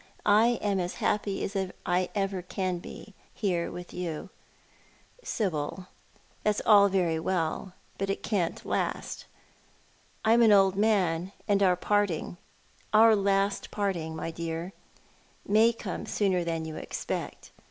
I 0.25 0.57
am 0.63 0.79
as 0.79 0.95
happy 0.95 1.43
as 1.43 1.55
I 1.85 2.09
ever 2.15 2.41
can 2.41 2.79
be, 2.79 3.13
here 3.35 3.69
with 3.69 3.93
you."" 3.93 4.31
Sibyl, 5.23 5.89
that's 6.41 6.59
all 6.65 6.89
very 6.89 7.19
well, 7.19 7.73
but 7.99 8.09
it 8.09 8.23
can't 8.23 8.65
last. 8.65 9.27
I 10.25 10.33
am 10.33 10.41
an 10.41 10.51
old 10.51 10.75
man, 10.75 11.33
and 11.47 11.61
our 11.61 11.75
parting— 11.75 12.37
our 13.01 13.15
last 13.15 13.69
parting, 13.69 14.15
my 14.15 14.31
dear^— 14.31 14.71
may 15.47 15.71
come 15.71 16.07
sooner 16.07 16.43
than 16.43 16.65
you 16.65 16.77
expect. 16.77 17.51